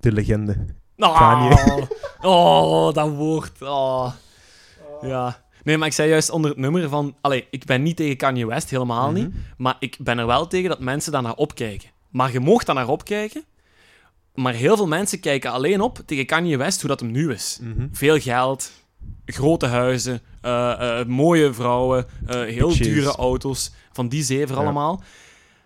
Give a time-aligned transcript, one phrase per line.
[0.00, 0.56] de legende.
[0.96, 1.86] Oh, Kanye.
[2.22, 3.62] oh, dat woord.
[3.62, 4.12] Oh.
[5.02, 5.42] Ja.
[5.64, 7.14] Nee, maar ik zei juist onder het nummer van...
[7.20, 9.28] Allee, ik ben niet tegen Kanye West, helemaal niet.
[9.28, 9.36] Mhm.
[9.56, 11.88] Maar ik ben er wel tegen dat mensen daar naar opkijken.
[12.10, 13.44] Maar je mocht daar naar opkijken.
[14.34, 17.58] Maar heel veel mensen kijken alleen op tegen Kanye West hoe dat hem nu is.
[17.62, 17.86] Mhm.
[17.92, 18.70] Veel geld,
[19.24, 22.86] grote huizen, eh, eh, mooie vrouwen, eh, heel Bitches.
[22.86, 23.72] dure auto's.
[23.92, 24.60] Van die zeven Ja.
[24.60, 25.02] allemaal.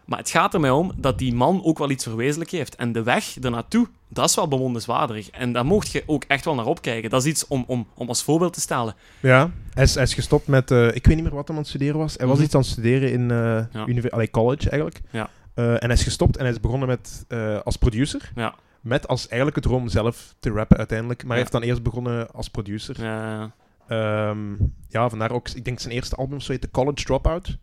[0.04, 2.74] Maar het gaat er mij om dat die man ook wel iets verwezenlijk heeft.
[2.76, 5.30] En de weg ernaartoe, dat is wel bewonderenswaardig.
[5.30, 7.10] En daar mocht je ook echt wel naar opkijken.
[7.10, 8.94] Dat is iets om, om, om als voorbeeld te stellen.
[9.20, 10.70] Ja, hij is, hij is gestopt met...
[10.70, 12.14] eh, ik weet niet meer wat hij aan het studeren was.
[12.16, 12.44] Hij was Mhm.
[12.44, 14.08] iets aan het studeren in Ja.
[14.10, 15.00] allee, college, eigenlijk.
[15.10, 15.28] Ja.
[15.54, 17.24] Eh, en hij is gestopt en hij is begonnen met,
[17.64, 18.32] als producer.
[18.34, 18.54] Ja.
[18.80, 21.20] Met als eigenlijk het droom zelf te rappen uiteindelijk.
[21.22, 23.02] Maar hij heeft dan eerst begonnen als producer.
[23.02, 23.52] Ja,
[23.88, 24.52] Ehm,
[24.88, 25.48] ja, vandaar ook...
[25.48, 27.56] Ik denk zijn eerste album zo heet The College Dropout.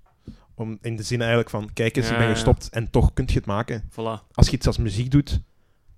[0.62, 3.34] Om, in de zin eigenlijk van, kijk eens, ik ben gestopt en toch kun je
[3.34, 3.84] het maken.
[3.92, 4.28] voilà.
[4.34, 5.42] Als je iets als muziek doet,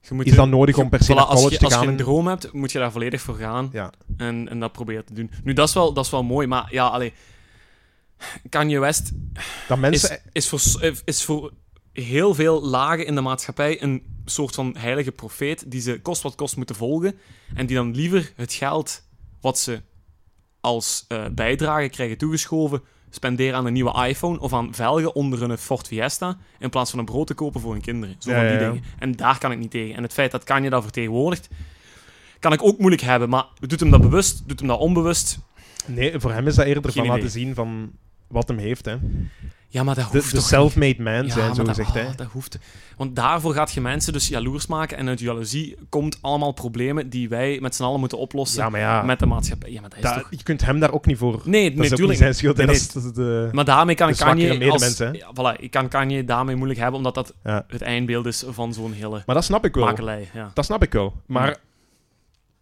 [0.01, 1.79] Je moet is dat nodig om per se Voilà, naar college je, te als je
[1.79, 1.87] gaan.
[1.87, 3.69] een droom hebt, moet je daar volledig voor gaan.
[3.71, 3.91] Ja.
[4.17, 5.31] En, en dat proberen te doen.
[5.43, 7.13] Nu, dat is wel, dat is wel mooi, maar ja, allee.
[8.49, 9.11] Kanye West
[9.67, 10.09] Dat mensen...
[10.11, 11.51] is, is, voor, is voor
[11.93, 16.35] heel veel lagen in de maatschappij een soort van heilige profeet die ze kost wat
[16.35, 17.15] kost moeten volgen.
[17.53, 19.03] En die dan liever het geld
[19.41, 19.81] wat ze
[20.59, 22.81] als eh, bijdrage krijgen toegeschoven
[23.15, 26.99] spenderen aan een nieuwe iPhone of aan velgen onder hun Ford Fiesta in plaats van
[26.99, 28.15] een brood te kopen voor hun kinderen.
[28.19, 28.67] Zo Ja, van die ja.
[28.69, 28.83] dingen.
[28.99, 29.95] En daar kan ik niet tegen.
[29.95, 31.49] En het feit dat Kanye dat vertegenwoordigt,
[32.39, 33.29] kan ik ook moeilijk hebben.
[33.29, 35.39] Maar doet hem dat bewust, doet hem dat onbewust?
[35.85, 37.15] Nee, voor hem is dat eerder Geen van idee.
[37.17, 37.91] laten zien van
[38.27, 38.85] wat hem heeft.
[38.85, 38.97] Hè.
[39.73, 41.89] Ja, maar dat De, hoeft de toch self-made man Ja, zijn, zo dat, gezegd.
[41.89, 42.15] oh, hè.
[42.15, 42.57] dat hoeft.
[42.97, 44.97] Want daarvoor gaat je mensen dus jaloers maken.
[44.97, 48.79] En uit jaloezie komt allemaal problemen die wij met z'n allen moeten oplossen Ja, maar
[48.79, 49.71] ja, met de maatschappij.
[49.71, 50.27] Ja, maar dat is da- toch...
[50.29, 51.41] je kunt hem daar ook niet voor...
[51.45, 52.09] Nee, Dat is ook natuurlijk.
[52.09, 52.57] niet zijn schuld.
[52.57, 52.65] hè.
[52.65, 53.49] Nee, Dat is, de...
[53.51, 54.57] Maar daarmee kan de ik Kanye als...
[54.57, 55.09] medemens, hè.
[55.11, 57.33] Ja, voilà, ik kan Kanye daarmee moeilijk hebben, omdat dat
[57.67, 59.85] het eindbeeld is van zo'n hele Maar dat snap ik wel.
[59.85, 60.29] makelij.
[60.33, 60.51] Ja.
[60.53, 61.13] Dat snap ik wel.
[61.25, 61.57] Maar,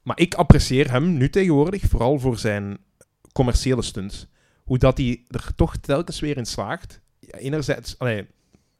[0.03, 2.77] maar ik apprecieer hem nu tegenwoordig vooral voor zijn
[3.31, 4.27] commerciële stunts.
[4.71, 7.01] Hoe dat hij er toch telkens weer in slaagt.
[7.19, 8.27] Enerzijds, allee,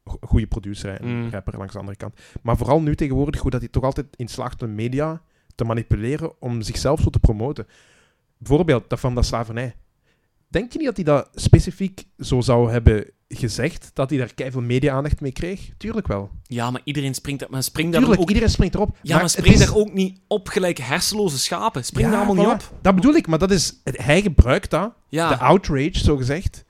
[0.04, 1.30] go- goede producer en Mm.
[1.30, 2.20] rapper langs de andere kant.
[2.42, 5.22] Maar vooral nu tegenwoordig hoe dat hij toch altijd in slaagt de media
[5.56, 7.68] te manipuleren om zichzelf zo te promoten.
[8.38, 9.76] Bijvoorbeeld dat van dat slavernij.
[10.52, 13.92] Denk je niet dat hij dat specifiek zo zou hebben gezegd?
[13.94, 15.70] Dat hij daar keiveel media-aandacht mee kreeg?
[15.78, 16.30] Tuurlijk wel.
[16.44, 18.28] ja, maar iedereen springt, maar springt daar Tuurlijk, ook...
[18.30, 18.98] iedereen springt erop.
[19.02, 21.86] Ja, maar het spring is- daar ook niet op gelijk hersenloze schapen.
[21.86, 22.50] Spring Ja, daar allemaal voilà.
[22.58, 22.78] niet op.
[22.82, 26.64] Dat bedoel ik, maar dat is, hij gebruikt dat, Ja, de outrage, zo gezegd,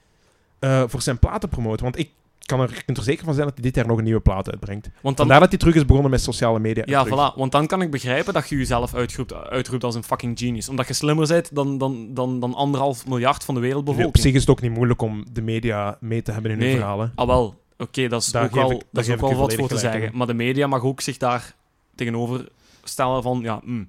[0.60, 1.84] eh, voor zijn plaat te promoten.
[1.84, 2.10] Want ik
[2.52, 4.20] kan er, je kunt er zeker van zijn dat hij dit jaar nog een nieuwe
[4.20, 4.86] plaat uitbrengt.
[4.86, 6.84] want dan, Vandaar dat hij terug is begonnen met sociale media.
[6.86, 7.32] Ja, terug.
[7.34, 7.36] voilà.
[7.38, 10.70] Want dan kan ik begrijpen dat je jezelf uitroept, uitroept als een fucking genius.
[10.70, 14.16] Omdat je slimmer bent dan, dan, dan, dan anderhalf miljard van de Nu, wereldbevolking.
[14.16, 16.68] Op zich is het ook niet moeilijk om de media mee te hebben in Nee.
[16.70, 17.12] hun verhalen.
[17.16, 17.60] Ah, wel.
[17.78, 20.02] Oké, dat is Daar ook wel, ik- dat is ook wel wat voor te zeggen.
[20.04, 20.10] in.
[20.14, 21.56] Maar de media mag ook zich daar
[21.96, 22.48] tegenover
[22.84, 23.84] stellen van, ja, hm,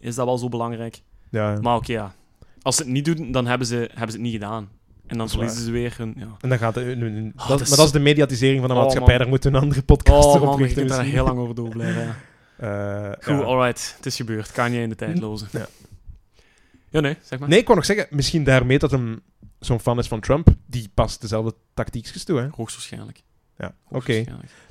[0.00, 1.00] is dat wel zo belangrijk?
[1.30, 1.58] Ja.
[1.60, 2.14] Maar oké, ja.
[2.62, 4.68] Als ze het niet doen, dan hebben ze, hebben ze het niet gedaan.
[5.06, 6.14] En dan verliezen ze weer hun...
[6.16, 6.26] Ja.
[6.40, 8.80] En dan gaat het, Oh, dat, is maar dat is de mediatisering van de Oh,
[8.80, 9.10] maatschappij.
[9.12, 9.18] man.
[9.22, 10.78] Daar moeten een andere podcast Oh op man, ik richten.
[10.78, 11.16] heb daar misschien.
[11.18, 12.14] heel lang over door blijven.
[12.56, 13.42] Eh, Goed, ja.
[13.42, 13.94] alright.
[13.96, 14.52] Het is gebeurd.
[14.52, 15.44] Kan je in de tijdloze.
[15.50, 15.66] Ja.
[16.90, 17.48] Ja, nee, zeg maar.
[17.48, 19.20] Nee, ik wou nog zeggen, misschien daarmee dat hem
[19.60, 22.38] zo'n fan is van Trump, die past dezelfde tactiekjes toe.
[22.40, 22.48] Hè?
[22.50, 23.22] Hoogstwaarschijnlijk.
[23.58, 24.24] Ja, oké.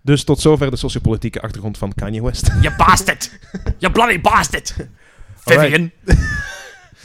[0.04, 2.48] Dus tot zover de sociopolitieke achtergrond van Kanye West.
[2.62, 3.40] Je bastard!
[3.78, 4.76] Je bloody bastard!
[5.36, 5.92] Vivian!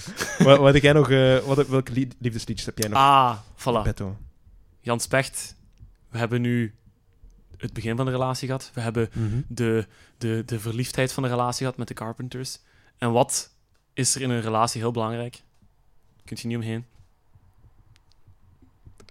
[0.47, 3.83] wat, wat heb jij nog, eh, wat, welke lied- liefdesliedjes heb jij nog Ah, voilà.
[3.83, 4.17] petto?
[4.81, 5.55] Jan Specht.
[6.09, 6.75] We hebben nu
[7.57, 8.71] het begin van de relatie gehad.
[8.75, 9.11] We hebben
[9.49, 9.87] de,
[10.19, 12.59] de, de verliefdheid van de relatie gehad met de Carpenters.
[12.99, 13.51] En wat
[13.95, 15.43] is er in een relatie heel belangrijk?
[16.25, 16.85] Kunt je niet omheen.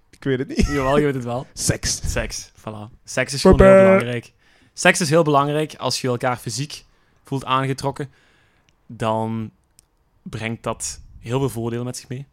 [0.10, 0.66] Ik weet het niet.
[0.76, 1.48] Jawel, je weet het wel.
[1.54, 2.12] Seks.
[2.12, 2.94] Seks, voilà.
[3.04, 4.34] Seks is gewoon heel belangrijk.
[4.74, 5.76] Seks is heel belangrijk.
[5.76, 6.86] Als je elkaar fysiek
[7.24, 8.10] voelt aangetrokken,
[8.86, 9.52] dan
[10.24, 12.28] brengt dat heel veel voordelen met zich mee.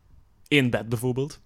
[0.49, 1.41] Eén bed bijvoorbeeld.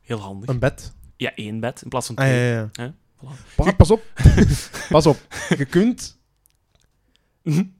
[0.00, 0.48] Heel handig.
[0.48, 0.94] Een bed.
[1.16, 2.38] Ja, één bed in plaats van Ah, twee.
[2.38, 2.68] ja, ja.
[2.72, 2.90] Hè?
[2.90, 3.54] Voilà.
[3.56, 4.02] Pa- pas op.
[4.88, 5.26] pas op.
[5.56, 6.18] Je kunt,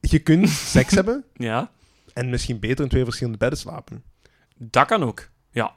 [0.00, 1.70] je kunt seks hebben Ja,
[2.14, 4.02] en misschien beter in twee verschillende bedden slapen.
[4.56, 5.30] dat kan ook.
[5.50, 5.76] Ja.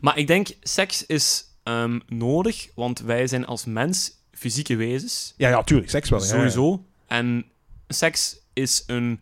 [0.00, 5.34] Maar ik denk, seks is ehm, nodig, want wij zijn als mens fysieke wezens.
[5.36, 5.90] Ja, ja, tuurlijk.
[5.90, 6.18] Seks wel.
[6.20, 6.32] ja, ja.
[6.32, 6.86] Sowieso.
[7.06, 7.44] En
[7.88, 9.20] seks is een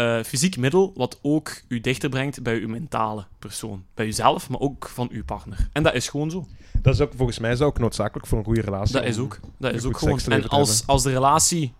[0.00, 3.84] eh, fysiek middel wat ook u dichter brengt bij uw mentale persoon.
[3.94, 5.68] Bij uzelf, maar ook van uw partner.
[5.72, 6.46] En dat is gewoon zo.
[6.82, 8.94] Dat is ook, volgens mij is dat ook noodzakelijk voor een goede relatie.
[8.94, 10.18] Dat is ook, dat is ook gewoon.
[10.18, 11.72] En als, als de relatie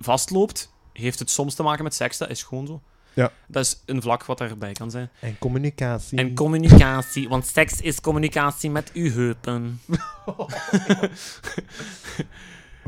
[0.00, 2.18] vastloopt, heeft het soms te maken met seks.
[2.18, 2.82] Dat is gewoon zo.
[3.14, 3.32] Ja.
[3.46, 5.10] Dat is een vlak wat erbij kan zijn.
[5.20, 6.18] En communicatie.
[6.18, 9.80] En communicatie, want seks is communicatie met uw heupen.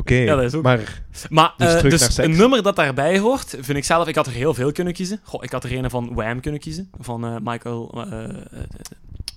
[0.05, 0.63] Oké, ja, dat is ook...
[0.63, 1.03] maar...
[1.29, 4.09] Maar dus, een nummer dat daarbij hoort, vind ik zelf...
[4.09, 5.21] Ik had er heel veel kunnen kiezen.
[5.23, 6.91] Goh, ik had er een van Wham kunnen kiezen.
[7.01, 8.07] Van Michael...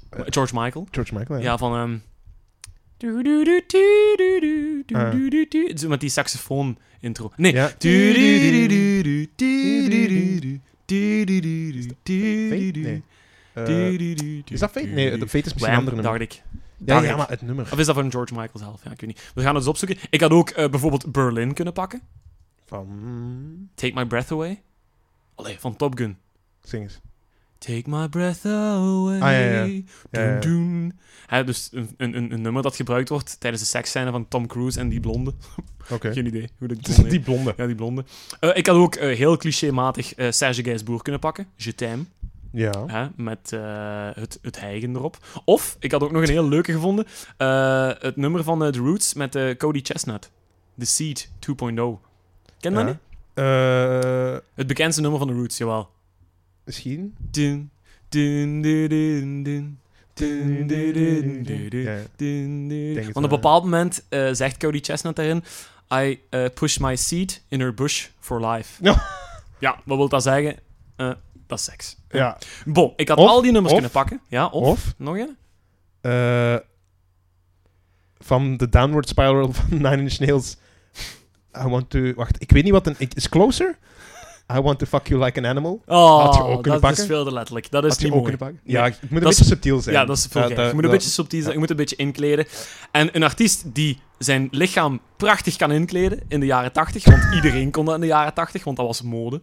[0.09, 0.87] George Michael.
[0.91, 1.45] George Michael, ja.
[1.45, 1.79] ja van...
[1.79, 2.03] Um,
[5.87, 7.31] met die saxofoon intro.
[7.35, 7.53] Nee.
[7.53, 7.71] Ja.
[14.45, 14.87] Is dat Fate?
[14.87, 16.19] Nee, de Fate is misschien een andere nummer.
[16.19, 16.41] dacht ik.
[16.85, 17.69] Ja, ja, maar het nummer.
[17.71, 18.83] Of is dat van George Michael zelf?
[18.83, 19.31] Ja, ik weet niet.
[19.35, 19.97] We gaan het eens opzoeken.
[20.09, 22.01] Ik had ook eh, bijvoorbeeld Berlin kunnen pakken.
[22.65, 23.69] Van...
[23.75, 24.62] Take My Breath Away.
[25.35, 26.18] Allee, van Top Gun.
[26.62, 27.00] Zing eens.
[27.57, 29.15] Take my breath away.
[29.15, 29.63] Ah, ja, ja.
[30.12, 30.39] Ja, ja.
[30.39, 30.94] Doen,
[31.45, 34.89] dus een, een, een nummer dat gebruikt wordt tijdens de seksscène van Tom Cruise en
[34.89, 35.33] die blonde.
[35.89, 36.13] Oké.
[36.13, 37.53] Geen idee hoe dat blonde Die blonde.
[37.57, 38.06] Ja, die blonde.
[38.39, 41.47] Eh, ik had ook eh, heel clichématig eh Serge Gainsbourg kunnen pakken.
[41.56, 42.03] Je t'aime.
[42.57, 42.86] Ja.
[42.88, 45.18] Hè, met eh, het, het hijgen erop.
[45.45, 47.06] Of, ik had ook nog een heel leuke gevonden.
[47.38, 50.31] eh, het nummer van eh, The Roots met eh, Cody Chestnut.
[50.80, 51.56] The Seed 2.0.
[51.56, 51.98] Ken
[52.59, 52.98] je dat niet?
[53.33, 55.89] Eh, Het bekendste nummer van The Roots, jawel.
[56.63, 57.15] misschien?
[57.31, 57.71] Dun,
[58.09, 58.62] dun.
[60.15, 61.98] Ja.
[63.13, 65.44] Want op een bepaald moment eh, zegt Cody Chestnut daarin...
[65.94, 68.83] I uh, push my seed in her bush for life.
[68.83, 69.03] Ja.
[69.60, 70.56] Ja, wat wil dat zeggen?
[70.95, 71.12] Eh,
[71.47, 71.95] dat is seks.
[72.09, 72.38] Ja.
[72.65, 74.21] Bon, ik had Of- al die nummers of- kunnen pakken.
[74.27, 74.67] Ja, of?
[74.67, 75.38] Of Nog een?
[76.01, 76.55] eh,
[78.17, 80.57] van de Downward Spiral van Nine Inch Nails.
[81.65, 82.13] I want to...
[82.13, 82.95] Wacht, ik weet niet wat een...
[83.13, 83.77] Is Closer?
[84.53, 85.81] I want to fuck you like an animal.
[85.85, 87.01] Oh, Had je ook kunnen dat pakken?
[87.03, 87.71] is veel te letterlijk.
[87.71, 88.31] Dat is Had je niet ook mooi.
[88.38, 88.73] kunnen pakken?
[88.73, 88.83] Nee.
[88.83, 89.95] Ja, het moet een Dat is- beetje subtiel zijn.
[89.95, 91.75] Ja, dat is veel dat- Je moet een dat- beetje subtiel zijn, je moet een
[91.75, 92.45] beetje inkleden.
[92.91, 97.71] En een artiest die zijn lichaam prachtig kan inkleden in de jaren 80, want iedereen
[97.71, 99.41] kon dat in de jaren 80, want dat was mode.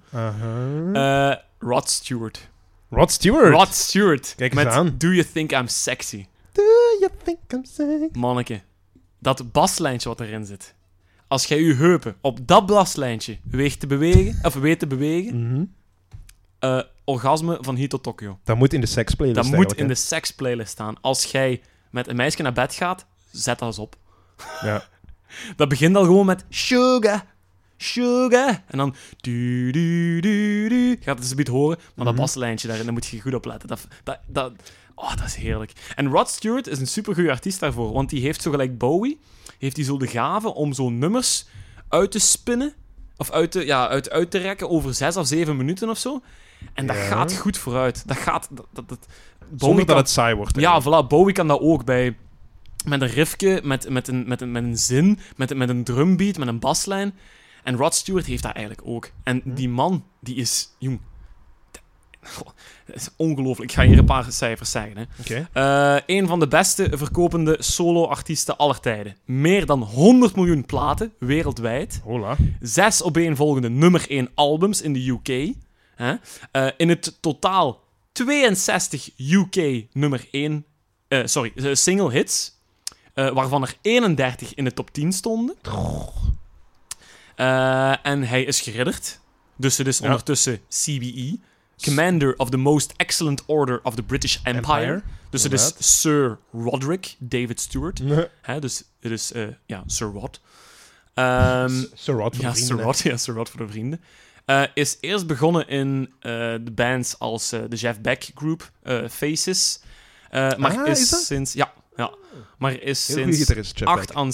[0.92, 2.48] Eh, Rod Stewart.
[2.90, 3.50] Rod Stewart.
[3.54, 4.34] Rod Stewart.
[4.36, 4.94] Kijk eens met aan.
[4.98, 6.26] Do You Think I'm Sexy?
[6.52, 6.62] Do
[7.00, 8.16] you think I'm saying...
[8.16, 8.60] Manneke,
[9.18, 10.74] dat baslijntje wat erin zit.
[11.34, 15.75] Als jij je heupen op dat baslijntje weet te bewegen, of weet te bewegen,
[16.58, 18.38] eh, orgasme van Hito Tokyo.
[18.44, 19.88] Dat moet in de sex playlist Dat moet in hè.
[19.88, 21.00] de seksplaylist staan.
[21.00, 23.96] Als jij met een meisje naar bed gaat, zet dat eens op.
[24.60, 24.84] Ja.
[25.56, 27.25] Dat begint al gewoon met sugar,
[27.76, 28.62] sugar.
[28.66, 30.96] En dan du, du, du, du.
[31.00, 32.22] Gaat het eens een beetje horen, maar dat Mhm.
[32.22, 33.69] baslijntje daarin, daar moet je goed op letten.
[33.69, 34.52] Dat, dat, dat,
[34.94, 35.72] oh, dat is heerlijk.
[35.94, 39.20] En Rod Stewart is een supergoeie artiest daarvoor, want die heeft zo gelijk Bowie,
[39.58, 41.46] heeft hij zo de gave om zo nummers
[41.88, 42.74] uit te spinnen,
[43.16, 46.22] of uit te, ja, uit, uit te rekken over zes of zeven minuten of zo.
[46.74, 47.02] En dat Ja.
[47.02, 48.02] gaat goed vooruit.
[48.08, 48.48] Dat gaat...
[48.50, 49.06] Dat, dat, dat,
[49.38, 50.60] Bowie Zonder dat kan- het saai wordt.
[50.60, 51.06] ja, voilà.
[51.08, 52.16] Bowie kan dat ook bij...
[52.84, 56.38] Met een riffje, met, met, een, met, een, met een zin, met, met een drumbeat,
[56.38, 57.14] met een baslijn.
[57.62, 59.10] En Rod Stewart heeft dat eigenlijk ook.
[59.22, 59.54] En Hm.
[59.54, 60.68] die man, die is...
[60.78, 61.00] Jong,
[62.86, 63.70] Dat is ongelooflijk.
[63.70, 64.96] Ik ga hier een paar cijfers zeggen.
[64.96, 65.04] Hè.
[65.96, 69.16] Eh, een van de beste verkopende solo-artiesten aller tijden.
[69.24, 72.00] Meer dan 100 miljoen platen wereldwijd.
[72.04, 72.36] Hola.
[72.60, 75.54] Zes opeenvolgende nummer 1 albums in de UK.
[76.52, 77.82] Eh, in het totaal
[78.12, 80.64] 62 UK nummer 1,
[81.08, 82.52] eh, sorry, single hits.
[83.14, 85.54] waarvan er 31 in de top 10 stonden.
[88.02, 89.20] En hij is geridderd.
[89.56, 90.04] Dus het is Ja.
[90.04, 91.38] ondertussen CBE.
[91.82, 94.84] Commander of the Most Excellent Order of the British Empire.
[94.84, 95.72] Empire, Dus het is.
[96.00, 98.02] Sir Roderick David Stewart.
[98.02, 98.26] Nee.
[98.42, 98.60] Hè?
[98.60, 100.40] Dus het is, eh, ja, Sir Rod.
[101.14, 102.86] Ehm, Sir Rod voor ja, de Sir vrienden.
[102.86, 104.00] Rod, ja, Sir Rod voor de vrienden.
[104.44, 108.70] Eh, is eerst begonnen in eh, de bands als de Jeff Beck Group,
[109.10, 109.81] Faces.
[110.31, 111.52] Maar Ah, is, sinds...
[111.52, 112.14] Ja, ja.
[112.58, 114.32] Maar is Heel sinds, aan,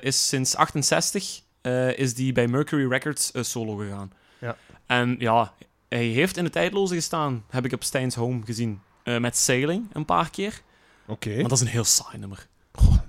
[0.00, 4.12] is sinds 68 eh, is die bij Mercury Records solo gegaan.
[4.38, 4.56] Ja.
[4.86, 5.52] En ja,
[5.88, 8.80] hij heeft in de tijdloze gestaan, heb ik op Stein's Home gezien.
[9.02, 10.62] Eh, met Sailing een paar keer.
[11.06, 11.34] Oké.
[11.34, 12.46] Maar dat is een heel saai nummer.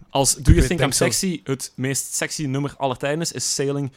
[0.10, 3.92] Als Do You Think I'm Sexy het meest sexy nummer aller tijden is, is Sailing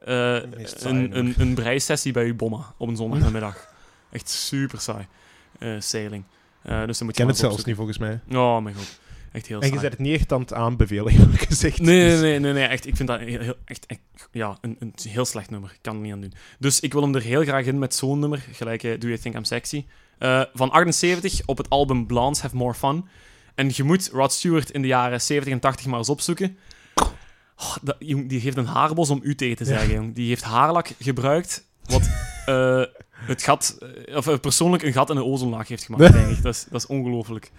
[0.00, 3.72] eh, een, een, een breisessie bij uw bomma op een zondagnamiddag.
[4.10, 5.06] Echt super saai.
[5.58, 6.24] Eh, Sailing.
[6.62, 8.20] Dus dan moet Ik je ken het zelfs niet, volgens mij.
[8.32, 8.98] Oh mijn god.
[9.34, 9.80] Echt heel En je saai.
[9.82, 11.78] zet het niet echt aan het aanbevelen, eerlijk gezegd.
[11.80, 12.86] Nee, Dus- nee, nee, nee, nee, echt.
[12.86, 14.00] Ik vind dat heel, heel- echt, echt
[14.32, 15.70] ja, een, een heel slecht nummer.
[15.70, 16.32] Ik kan er niet aan doen.
[16.58, 19.18] Dus ik wil hem er heel graag in met zo'n nummer, gelijk eh, Do You
[19.20, 19.84] Think I'm Sexy.
[20.18, 23.08] Eh, van 78 op het album Blondes Have More Fun.
[23.54, 26.56] En je moet Rod Stewart in de jaren 70 en 80 maar eens opzoeken.
[27.56, 30.14] Oh, dat, jong, die heeft een haarbos om u tegen te zeggen, jong.
[30.14, 32.02] Die heeft haarlak gebruikt wat
[32.46, 36.28] eh, het gat, eh, of eh, persoonlijk een gat in de ozonlaag heeft gemaakt, denk
[36.36, 36.42] ik.
[36.42, 37.50] Dat is, dat is ongelooflijk.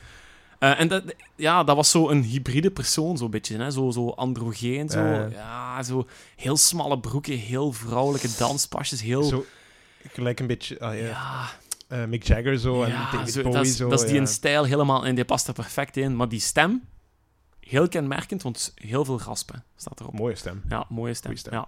[0.59, 1.03] Eh, en dat,
[1.35, 3.57] ja, dat was zo een hybride persoon, zo'n beetje.
[3.57, 3.71] Hè?
[3.71, 4.99] Zo, zo androgeen, zo.
[4.99, 5.27] Ja.
[5.27, 9.23] ja, zo heel smalle broeken, heel vrouwelijke danspasjes, heel...
[9.23, 9.45] Zo,
[10.11, 11.49] gelijk een beetje ah, ja, ja,
[11.87, 13.89] eh, Mick Jagger zo en ja, David zo, Bowie dat, is, zo.
[13.89, 16.15] dat is die een stijl helemaal en die past er perfect in.
[16.15, 16.83] Maar die stem,
[17.59, 20.13] heel kenmerkend, want heel veel raspen staat erop.
[20.13, 20.63] Mooie stem.
[20.69, 21.35] Ja, mooie stem.
[21.35, 21.53] Stem.
[21.53, 21.67] Ja.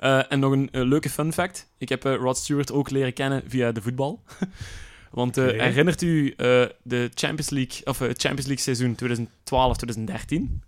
[0.00, 1.68] Eh, en nog een eh, leuke fun fact.
[1.78, 4.22] Ik heb eh, Rod Stewart ook leren kennen via de voetbal.
[5.14, 6.36] Want eh, herinnert u eh,
[6.82, 10.60] de Champions League, of, eh, het Champions League seizoen 2012-2013?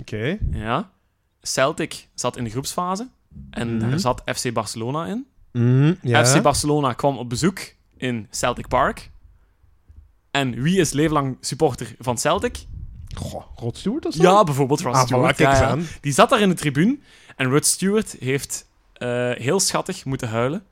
[0.00, 0.38] Oké.
[0.52, 0.90] Ja.
[1.42, 3.08] Celtic zat in de groepsfase.
[3.50, 3.88] En Mhm.
[3.90, 5.26] daar zat FC Barcelona in.
[5.52, 6.24] Mhm, ja.
[6.26, 7.58] FC Barcelona kwam op bezoek
[7.96, 9.10] in Celtic Park.
[10.30, 12.64] En wie is leven lang supporter van Celtic?
[13.16, 14.22] Goh, Rod Stewart of zo?
[14.22, 15.38] Ja, bijvoorbeeld Ross Ah, Stewart.
[15.38, 15.76] ja, ja.
[16.00, 16.98] Die zat daar in de tribune
[17.36, 20.62] en Rod Stewart heeft eh, heel schattig moeten huilen,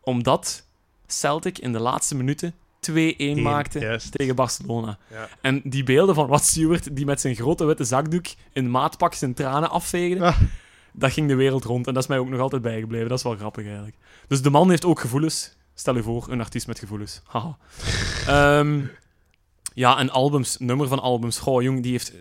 [0.00, 0.65] omdat
[1.06, 2.54] Celtic in de laatste minuten
[2.90, 2.94] 2-1
[3.42, 4.98] maakte tegen Barcelona.
[5.10, 5.28] Ja.
[5.40, 9.34] En die beelden van Rod Stewart, die met zijn grote witte zakdoek in maatpak zijn
[9.34, 10.40] tranen afveegde, Ah.
[10.92, 11.86] dat ging de wereld rond.
[11.86, 13.08] En dat is mij ook nog altijd bijgebleven.
[13.08, 13.96] Dat is wel grappig eigenlijk.
[14.28, 15.56] Dus de man heeft ook gevoelens.
[15.74, 17.20] Stel je voor, een artiest met gevoelens.
[17.26, 17.56] Haha.
[18.58, 18.80] Ehm,
[19.74, 21.38] ja, en albums, nummer van albums.
[21.38, 22.12] Goh, jong, die heeft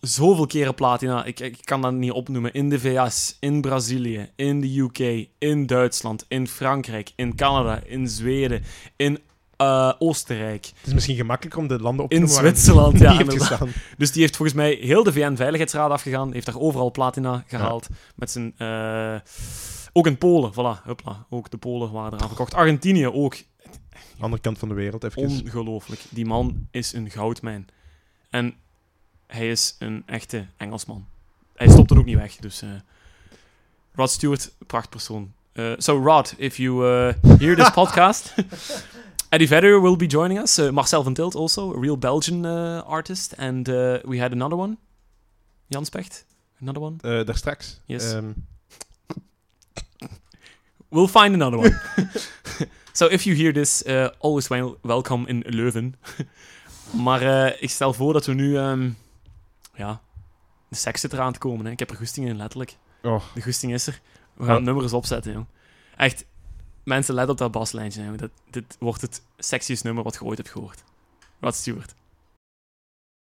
[0.00, 1.24] zoveel keren platina.
[1.24, 2.52] Ik, ik kan dat niet opnoemen.
[2.52, 8.08] In de VS, in Brazilië, in de UK, in Duitsland, in Frankrijk, in Canada, in
[8.08, 8.62] Zweden,
[8.96, 9.18] in
[9.56, 12.98] eh, Oostenrijk, Het is misschien gemakkelijker om de landen op te in noemen hij Zwitserland.
[12.98, 13.18] Ja.
[13.98, 16.32] Dus die heeft volgens mij heel de VN-veiligheidsraad afgegaan.
[16.32, 17.88] Heeft daar overal platina gehaald.
[18.14, 18.54] Met zijn...
[18.56, 19.14] eh,
[19.92, 20.84] ook in Polen, voilà.
[20.84, 21.26] Hupla.
[21.30, 22.54] Ook de Polen waren eraan verkocht.
[22.54, 23.36] Argentinië ook.
[24.18, 25.22] Andere kant van de wereld, even.
[25.22, 26.00] Ongelooflijk.
[26.10, 27.66] Die man is een goudmijn.
[28.30, 28.54] En
[29.28, 31.06] hij is een echte Engelsman.
[31.54, 32.36] Hij stopt er ook niet weg.
[32.36, 32.68] Dus eh,
[33.94, 35.32] Rod Stewart, prachtpersoon.
[35.52, 38.34] Eh so Rod, if you eh, hear this podcast,
[39.30, 40.58] Eddie Vedder will be joining us.
[40.58, 43.34] Uh, Marcel van Tilt also, a real Belgian uh, artist.
[43.36, 44.76] And uh, we had another one.
[45.66, 46.24] Jan Specht,
[46.60, 46.96] another one.
[47.02, 47.80] Eh, daar straks.
[47.84, 48.12] Yes.
[48.12, 48.32] Ehm,
[50.90, 51.80] We'll find another one.
[52.92, 55.94] so if you hear this, uh, always wel welcome in Leuven.
[57.04, 58.56] maar eh, ik stel voor dat we nu...
[58.56, 58.90] ehm,
[59.78, 60.00] ja,
[60.68, 61.64] de seks zit eraan te komen.
[61.66, 61.70] Hè.
[61.72, 62.76] Ik heb er goesting in, letterlijk.
[63.02, 64.00] oh, De goesting is er.
[64.34, 64.60] We gaan Ja.
[64.60, 65.46] nummers opzetten, jong.
[65.96, 66.24] Echt,
[66.82, 68.02] mensen, let op dat baslijntje.
[68.04, 68.18] Jong.
[68.18, 70.82] Dat, dit wordt het sexiest nummer wat je ooit hebt gehoord.
[71.40, 71.94] Rod Stewart.